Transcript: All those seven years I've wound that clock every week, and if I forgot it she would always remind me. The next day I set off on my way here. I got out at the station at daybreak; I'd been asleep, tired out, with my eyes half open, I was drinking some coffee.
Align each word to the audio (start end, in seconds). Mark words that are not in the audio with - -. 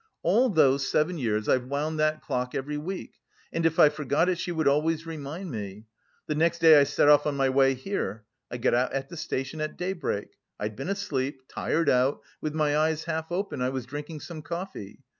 All 0.23 0.49
those 0.49 0.87
seven 0.89 1.19
years 1.19 1.47
I've 1.47 1.67
wound 1.67 1.99
that 1.99 2.23
clock 2.23 2.55
every 2.55 2.75
week, 2.79 3.19
and 3.53 3.67
if 3.67 3.77
I 3.77 3.89
forgot 3.89 4.29
it 4.29 4.39
she 4.39 4.51
would 4.51 4.67
always 4.67 5.05
remind 5.05 5.51
me. 5.51 5.85
The 6.25 6.33
next 6.33 6.57
day 6.57 6.79
I 6.81 6.85
set 6.85 7.07
off 7.07 7.27
on 7.27 7.37
my 7.37 7.49
way 7.49 7.75
here. 7.75 8.25
I 8.49 8.57
got 8.57 8.73
out 8.73 8.93
at 8.93 9.09
the 9.09 9.15
station 9.17 9.61
at 9.61 9.77
daybreak; 9.77 10.39
I'd 10.59 10.75
been 10.75 10.89
asleep, 10.89 11.43
tired 11.47 11.87
out, 11.87 12.21
with 12.41 12.55
my 12.55 12.75
eyes 12.75 13.03
half 13.03 13.31
open, 13.31 13.61
I 13.61 13.69
was 13.69 13.85
drinking 13.85 14.21
some 14.21 14.41
coffee. 14.41 15.01